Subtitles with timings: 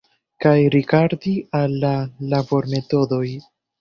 [0.45, 1.93] Kaj rigardi al la
[2.33, 3.25] labormetodoj.